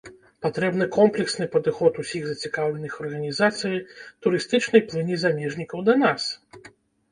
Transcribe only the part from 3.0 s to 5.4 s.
арганізацыі турыстычнай плыні